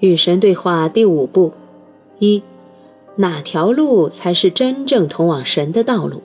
[0.00, 1.52] 与神对话第五步：
[2.18, 2.42] 一，
[3.16, 6.22] 哪条路才是真正通往神的道路？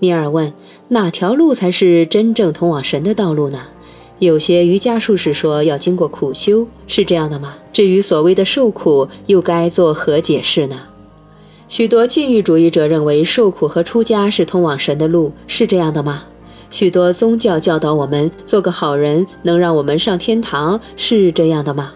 [0.00, 0.52] 尼尔问：
[0.88, 3.60] 哪条路才是真正通往神的道路呢？
[4.18, 7.54] 有些瑜伽术士说要经过苦修，是这样的吗？
[7.72, 10.80] 至于所谓的受苦，又该作何解释呢？
[11.68, 16.24] 许多禁欲主义者认为受苦和出家是通往神的路，是这样的吗？
[16.68, 21.92] 许多宗教教导我们做个好人能让我们上天堂，是这样的吗？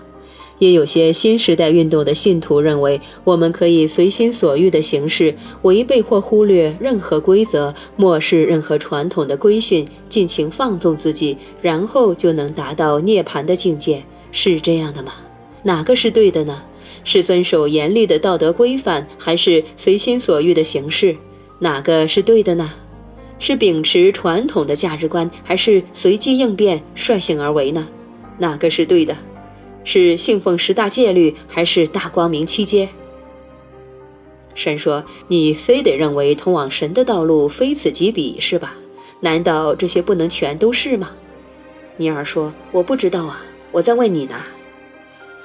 [0.59, 14.03] 也有些新时代运动的信徒认为我们可以随心所欲地行事，违背或忽略任何规则，漠视任何传统的规训，尽情放纵自己，然后就能达到涅槃的境界，
[14.33, 15.13] 是这样的吗？
[15.63, 16.63] 哪个是对的呢？
[17.05, 21.17] 是遵守严厉的道德规范，还是随心所欲的形式？
[21.61, 22.71] 哪个是对的呢？
[23.39, 27.87] 是秉持传统的价值观，还是随机应变、率性而为呢？
[28.39, 29.17] 哪个是对的？
[29.87, 32.87] 是信奉十大戒律，还是大光明七阶？
[34.55, 38.75] 神说：“你非得认为通往神的道路非此即彼，是吧？
[39.21, 41.13] 难道这些不能全都是吗？”
[41.97, 44.35] 尼尔说：“我不知道啊，我在问你呢。”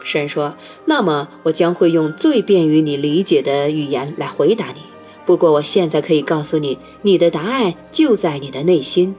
[0.03, 4.81] 神说：“那么我将会用最便于你理解的语言来回答你。
[5.23, 9.15] 不过我现在可以告诉你，你的答案就在你的内心。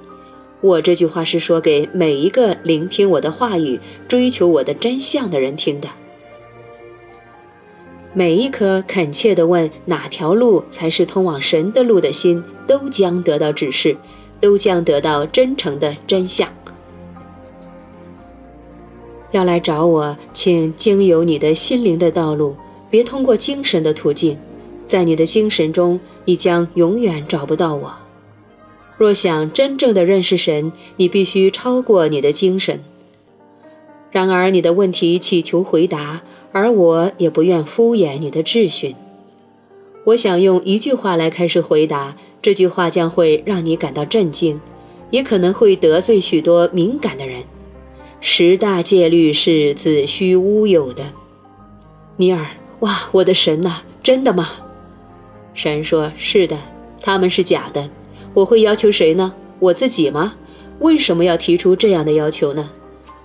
[0.63, 5.89] 我这句话是说给每一个聆听我的话语、追求我的真相的人听的。
[8.15, 13.97] 每一颗恳切地问哪条路才是通往神的路的心，都将得到指示，
[14.41, 16.49] 都将得到真诚的真相。”
[19.33, 22.55] 要来找我，请经由你的心灵的道路，
[22.89, 24.39] 别通过精神的途径。
[24.87, 27.93] 在你的精神中，你将永远找不到我。
[29.03, 32.85] 若想真正的认识神，你必须超过你的精神。
[34.13, 36.23] 然而，你的问题祈求回答，
[36.53, 38.95] 而我也不愿敷衍你的质询。
[40.05, 44.61] 我想用一句话来开始回答，这句话将会让你感到震惊，
[45.11, 47.43] 也可能会得罪许多敏感的人。
[48.21, 51.03] 十大戒律是子虚乌有的，
[52.19, 52.47] 尼尔，
[52.79, 54.51] 哇，我的神呐，真的吗？
[55.55, 56.57] 神说：“是的，
[57.01, 57.91] 他们是假的。
[58.35, 59.33] 我会要求谁呢？
[59.59, 60.35] 我自己吗？
[60.79, 62.71] 为什么要提出这样的要求呢？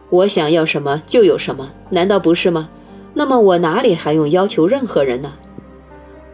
[0.10, 2.70] 我想要什么就有什么，难道不是吗？
[3.14, 5.34] 那么我哪里还用要求任何人呢？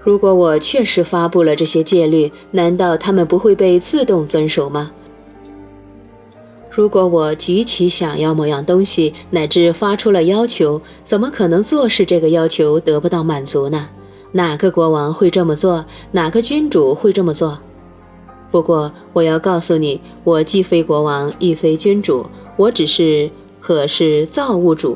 [0.01, 4.91] 如果我确实发布了这些戒律，难道他们不会被自动遵守吗？”
[6.69, 13.87] 如果我极其想要某样东西，乃至发出了要求，怎么可能做事这个要求得不到满足呢？
[14.31, 15.85] 哪个国王会这么做？
[16.11, 17.59] 哪个君主会这么做？
[18.53, 22.23] 不过我要告诉你，我既非国王，亦非君主，
[22.55, 24.95] 我只是可是造物主。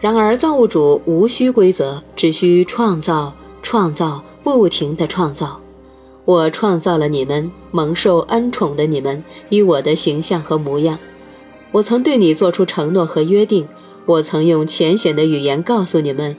[0.00, 5.60] 然而造物主无需规则，只需创造、创造、不停地创造。
[6.24, 10.98] 我创造了你们，蒙受恩宠的你们，以我的形象和模样。
[11.72, 13.68] 我曾对你做出承诺和约定，
[14.06, 16.34] 我曾用浅显的语言告诉你们，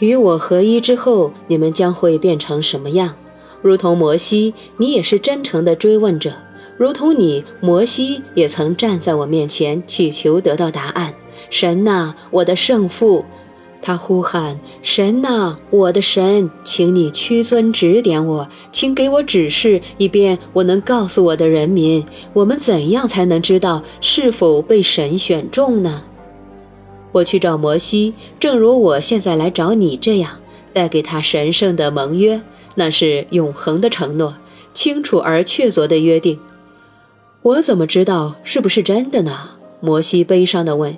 [0.00, 3.14] 与我合一之后，你们将会变成什么样？
[3.62, 6.32] 如同摩西，你也是真诚的追问者；
[6.76, 11.14] 如同你，摩西也曾站在我面前祈求得到答案。
[11.50, 13.24] 神呐，我的圣父。
[13.80, 26.02] 他呼喊：“神呐，我的神，请你屈尊指点我，请给我指示，以便我能告诉我的人民，我们怎样才能知道是否被神选中呢？”
[27.12, 30.32] 我去找摩西，正如我现在来找你这样，
[30.72, 32.40] 带给他神圣的盟约，
[32.78, 34.36] 那是永恒的承诺，
[34.72, 36.38] 清楚而确凿的约定。
[37.42, 39.50] 我怎么知道是不是真的呢？
[39.80, 40.96] 摩西悲伤地问。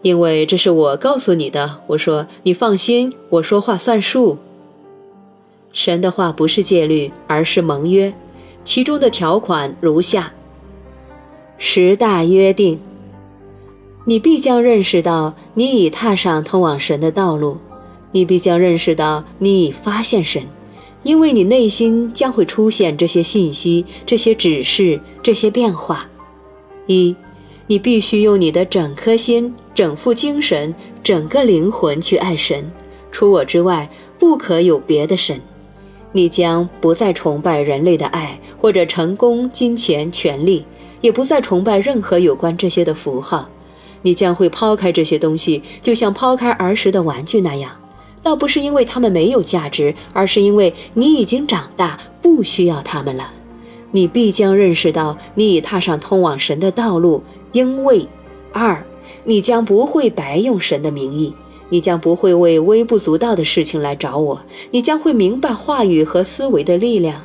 [0.00, 4.38] 因为这是我告诉你的，我说你放心，我说话算数。
[5.74, 8.10] 神的话不是戒律，而是盟约，
[8.64, 10.32] 其中的条款如下：
[11.58, 12.80] 十大约定。
[14.06, 17.58] 你必将认识到，你已踏上通往神的道路；
[18.10, 20.42] 你必将认识到，你已发现神，
[21.02, 26.08] 因为你内心将会出现这些信息、这些指示、这些变化。
[26.86, 27.14] 一。
[27.66, 30.74] 你必须用你的整颗心、整副精神、
[31.04, 32.68] 整个灵魂去爱神，
[33.12, 33.88] 除我之外，
[34.18, 35.40] 不可有别的神。
[36.10, 40.64] 你将不再崇拜人类的爱，或者成功、金钱、权利，
[41.00, 43.48] 也不再崇拜任何有关这些的符号。
[44.02, 47.70] 你将会抛开这些东西，就像抛开儿时的玩具那样。
[48.22, 53.32] 倒不是因为他们没有价值，而是因为你已经长大，不需要他们了。
[53.92, 57.22] 你必将认识到，你已踏上通往神的道路。
[57.52, 58.06] 因为，
[58.52, 58.84] 二，
[59.24, 61.34] 你将不会白用神的名义，
[61.70, 64.40] 你将不会为微不足道的事情来找我，
[64.70, 67.22] 你将会明白话语和思维的力量。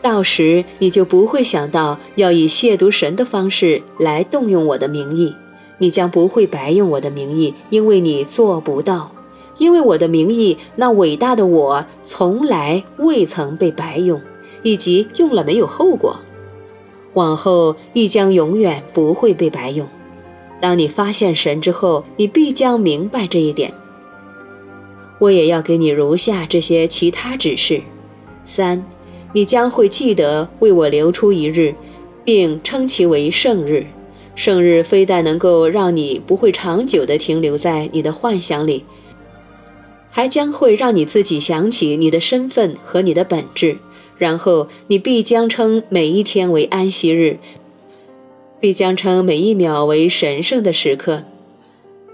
[0.00, 5.34] 到时，你就不会想到要以亵渎神的方式来动用我的名义。
[5.76, 9.10] 你将不会白用我的名义，因为你做不到。
[9.60, 14.18] 因为我的名义，那伟大的我从来未曾被白用，
[14.62, 16.18] 以及用了没有后果，
[17.12, 19.86] 往后亦将永远不会被白用。
[20.62, 23.70] 当你发现神之后，你必将明白这一点。
[25.18, 27.82] 我也要给你如下这些其他指示：
[28.46, 28.82] 三，
[29.34, 31.74] 你将会记得为我留出一日，
[32.24, 33.84] 并称其为圣日。
[34.34, 38.86] 圣日非但能够让你不会长久地停留在你的幻想里，
[40.10, 43.78] 还将会让你自己想起你的身份和你的本质。
[44.18, 47.38] 然后你必将称每一天为安息日。
[48.60, 51.24] 必将称每一秒为神圣的时刻。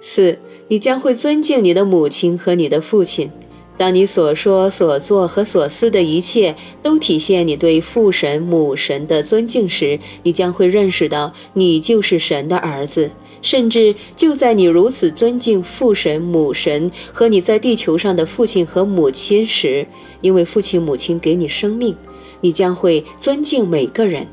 [0.00, 0.38] 四，
[0.68, 3.30] 你将会尊敬你的母亲和你的父亲。
[3.78, 13.10] 当你所说、所做和所思的一切都体现你对父神、母神的尊敬时，你将会认识到你就是神的儿子。
[13.42, 19.86] 甚至就在你如此尊敬父神、母神和你在地球上的父亲和母亲时，
[20.20, 21.94] 因为父亲、母亲给你生命，
[22.40, 24.26] 你将会尊敬每个人。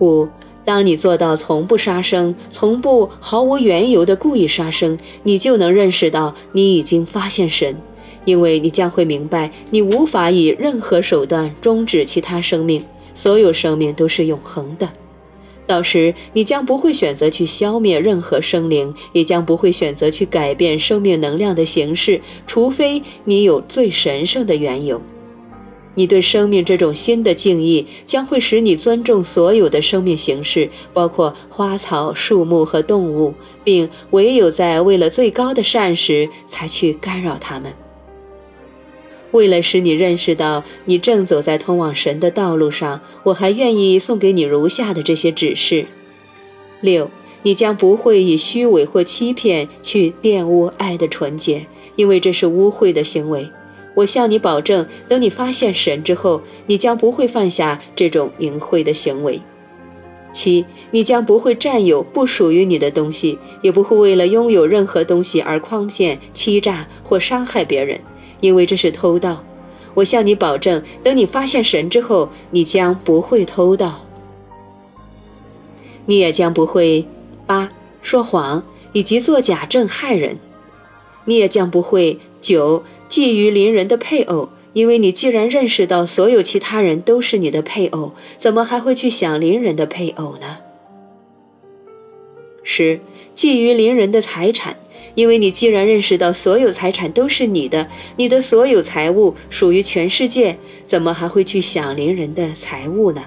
[0.00, 0.28] 五。
[0.64, 7.76] 当你做到从不杀生，从不毫无缘由的故意杀生，你就能认识到你已经发现神，
[8.26, 12.84] 因为你将会明白，你无法以任何手段终止其他生命，
[13.14, 14.86] 所有生命都是永恒的。
[15.66, 25.00] 到时，你将不会选择去消灭任何生灵，也将不会选择去改变生命能量的形式，除非你有最神圣的缘由。
[25.94, 33.32] 你对生命这种新的敬意，将会使你尊重所有的生命形式，包括花草、树木和动物，
[33.64, 37.72] 并唯有在为了最高的善时才去干扰它们。
[39.36, 45.86] 为了使你认识到你正走在通往神的道路上，我还愿意送给你如下的这些指示：
[46.80, 47.10] 六，
[47.42, 53.48] 你将不会以虚伪或欺骗去玷污爱的纯洁，因为这是污秽的行为。
[53.94, 59.40] 我向你保证，等你发现神之后，你将不会犯下这种淫秽的行为。
[60.32, 67.98] 七，你将不会占有不属于你的东西，也不会为了拥有任何东西而诓骗、欺诈或伤害别人，
[68.40, 69.44] 因为这是偷盗。
[69.94, 74.04] 我向你保证，等你发现神之后，你将不会偷盗。
[76.04, 77.06] 你也将不会
[77.46, 77.68] 八
[78.02, 78.62] 说谎
[78.92, 80.38] 以及作假证害人。
[81.24, 82.82] 你也将不会九。
[83.08, 90.58] 觊觎邻人的配偶，因为你既然认识到所有其他人都是你的配偶，怎么还会去想邻人的配偶呢？
[92.64, 92.98] 十，
[93.36, 94.76] 觊觎邻人的财产，
[95.16, 103.24] 因为你既然认识到所有财产都是你的，你的所有财物属于全世界，怎么还会去想邻人的财物呢？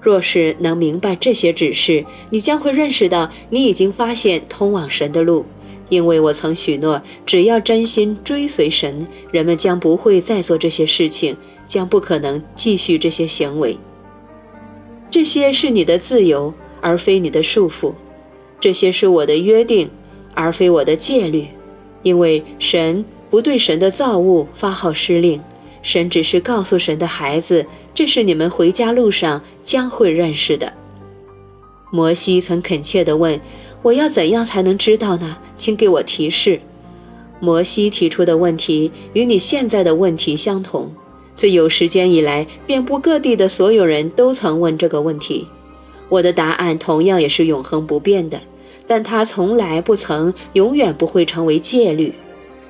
[0.00, 5.44] 若是能明白这些指示，你将会认识到你已经发现通往神的路。
[5.88, 11.34] 因为我曾许诺，只要真心追随神，人们将不会再做这些事情，
[11.66, 13.74] 将不可能继续这些行为。
[15.10, 17.94] 这些是你的自由，而非你的束缚；
[18.60, 19.88] 这些是我的约定，
[20.38, 21.46] 而非我的戒律。
[22.04, 25.40] 因为神不对神的造物发号施令，
[25.82, 30.72] 神只是告诉神的孩子，这是你们回家路上将会认识的。
[31.90, 33.40] 摩西曾恳切地问。
[33.80, 35.38] 我要怎样才能知道呢？
[35.56, 36.60] 请给我提示。
[37.38, 40.92] 摩西提出的问题与你现在的问题相同。
[41.36, 45.46] 自有时间以来，遍布各地的所有人都曾问这个问题。
[46.08, 48.40] 我的答案同样也是永恒不变的，
[48.88, 52.12] 但它从来不曾、永远不会成为戒律。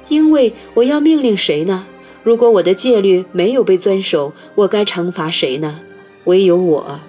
[0.08, 1.86] 因为我要命令谁呢？
[2.22, 5.80] 如果我的戒律没有被遵守，我该惩罚谁呢？
[6.24, 7.00] 唯有我。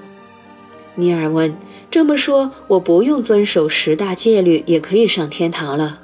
[0.96, 1.54] 尼尔问。
[1.92, 6.00] 这么说，我不用遵守十大戒律也可以上天堂了。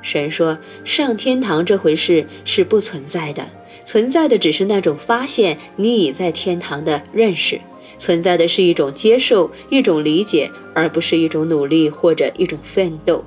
[0.00, 3.46] 神说：“上天堂这回事是不存在的，
[3.84, 7.60] 存在的只是那种发现你已在天堂的认识，
[8.00, 13.22] 存在的是一种接受、一种理解，而不是一种努力或者一种奋斗。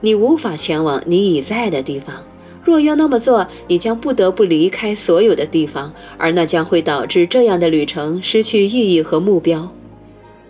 [0.00, 2.24] 你无法前往你已在的地方，
[2.64, 9.70] 若要那么做，你将不得不离开所有的地方，而那将会导致这样的旅程失去意义和目标。”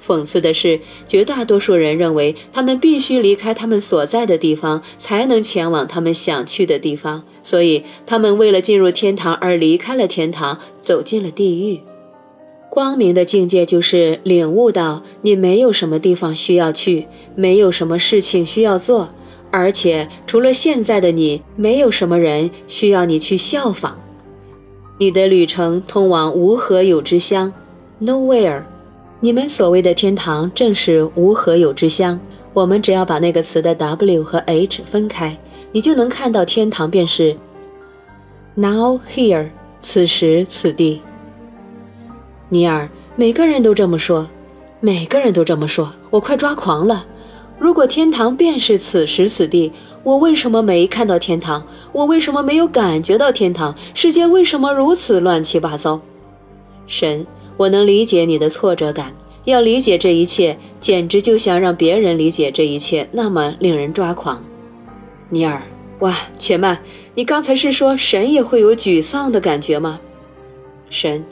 [0.06, 7.24] 讽刺的是，绝大多数人认为他们必须离开他们所在的地方，才能前往他们想去的地方。
[7.42, 11.80] 所以，他们为了进入天堂而离开了天堂，走进了地狱。
[12.76, 19.08] 光明的境界就是领悟到，你没有什么地方需要去，没有什么事情需要做，
[19.50, 23.98] 而且除了现在的你，没有什么人需要你去效仿。
[24.98, 27.50] 你的旅程通往无何有之乡
[27.98, 28.64] ，Nowhere。
[29.20, 32.20] 你们所谓的天堂正是无何有之乡。
[32.52, 35.34] 我们只要把那个词的 W 和 H 分开，
[35.72, 37.34] 你就能看到天堂便是
[38.54, 39.48] Now here，
[39.80, 41.00] 此时此地。
[42.48, 44.28] 尼尔，每个人都这么说，
[44.80, 47.04] 每个人都这么说，我快抓狂了。
[47.58, 49.72] 如果天堂便是此时此地，
[50.04, 51.66] 我为什么没看到天堂？
[51.90, 53.74] 我为什么没有感觉到天堂？
[53.94, 56.00] 世界为什么如此乱七八糟？
[56.86, 57.26] 神，
[57.56, 59.12] 我能理解你的挫折感。
[59.44, 64.42] 要理解这一切，简直就像让别人理解这一切，那么令人抓狂。
[65.30, 65.62] 尼尔，
[66.00, 66.78] 哇，且慢，
[67.14, 69.98] 你刚才是说神也会有沮丧的感觉吗？
[70.90, 71.24] 神，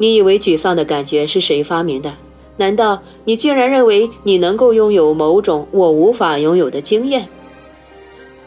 [0.00, 2.14] 你以为沮丧的感觉是谁发明的？
[2.56, 7.28] 难道你竟然认为你能够拥有某种我无法拥有的经验？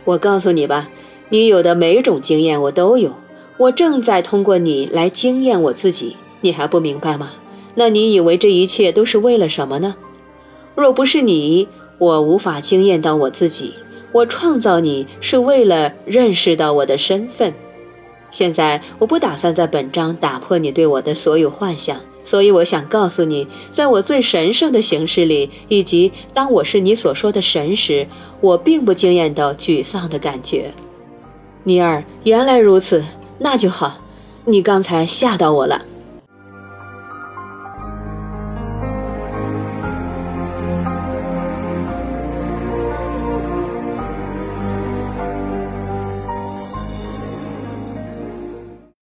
[0.03, 0.89] 我告诉你吧，
[1.29, 3.13] 你有的每种经验我都有，
[3.57, 7.33] 我正在通过你来经验我自己，你还不明白吗？
[7.75, 9.95] 那你以为这一切都是为了什么呢？
[10.73, 11.67] 若不是你，
[11.99, 13.75] 我无法惊艳到我自己。
[14.11, 17.53] 我创造你是为了认识到我的身份。
[18.33, 28.07] 现在我不打算在本章打破你对我的所有幻想，所以我想告诉你，在我最神圣的形式里，以及当我是你所说的神时，
[28.41, 30.71] 我并不惊艳到沮丧的感觉。
[31.63, 33.03] 尼尔，原来如此，
[33.37, 34.01] 那就好。
[34.45, 35.85] 你刚才吓到我了。